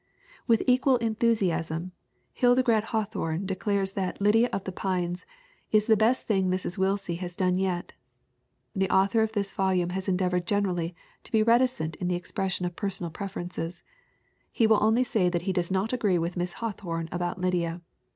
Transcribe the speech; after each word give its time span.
With 0.47 0.63
equal 0.65 0.97
enthusiasm 0.97 1.91
Hildegarde 2.33 2.85
Hawthorne 2.87 3.45
de 3.45 3.53
3$o 3.53 3.53
THE 3.53 3.53
WOMEN 3.53 3.53
WHO 3.53 3.53
MAKE 3.53 3.61
OUR 3.61 3.61
NOVELS 3.61 3.63
clares 3.63 3.91
that 3.91 4.19
Lydia 4.23 4.49
of 4.51 4.63
the 4.63 4.71
Pines 4.71 5.25
"is 5.71 5.85
the 5.85 5.95
best 5.95 6.25
thing 6.27 6.49
Mrs. 6.49 6.77
Willsie 6.79 7.15
has 7.17 7.37
yet 7.39 7.87
done." 7.87 7.99
The 8.81 8.89
author 8.89 9.21
of 9.21 9.33
this 9.33 9.53
volume 9.53 9.89
has 9.91 10.07
endeavored 10.07 10.47
generally 10.47 10.95
to 11.23 11.31
be 11.31 11.43
reticent 11.43 11.97
in 11.97 12.07
the 12.07 12.15
expression 12.15 12.65
of 12.65 12.75
personal 12.75 13.11
preferences. 13.11 13.83
He 14.51 14.65
will 14.65 14.83
only 14.83 15.03
say 15.03 15.29
that 15.29 15.43
he 15.43 15.53
does 15.53 15.69
not 15.69 15.93
agree 15.93 16.17
with 16.17 16.35
Miss 16.35 16.53
Hawthorne 16.53 17.07
about 17.11 17.39
Lydia. 17.39 17.81